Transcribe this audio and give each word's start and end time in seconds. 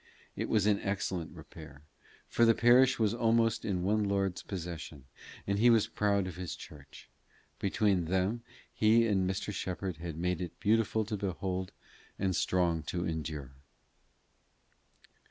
It 0.35 0.49
was 0.49 0.65
in 0.65 0.79
excellent 0.79 1.35
repair, 1.35 1.83
for 2.27 2.43
the 2.43 2.55
parish 2.55 2.97
was 2.97 3.13
almost 3.13 3.63
all 3.63 3.69
in 3.69 3.83
one 3.83 4.03
lord's 4.03 4.41
possession, 4.41 5.05
and 5.45 5.59
he 5.59 5.69
was 5.69 5.85
proud 5.85 6.25
of 6.25 6.37
his 6.37 6.55
church: 6.55 7.07
between 7.59 8.05
them 8.05 8.41
he 8.73 9.05
and 9.05 9.29
Mr. 9.29 9.53
Shepherd 9.53 9.97
had 9.97 10.17
made 10.17 10.41
it 10.41 10.59
beautiful 10.59 11.05
to 11.05 11.15
behold 11.17 11.71
and 12.17 12.35
strong 12.35 12.81
to 12.89 13.05
endure. 13.05 13.51